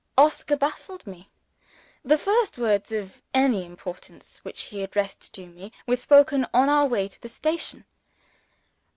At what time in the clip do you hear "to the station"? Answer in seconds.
7.07-7.85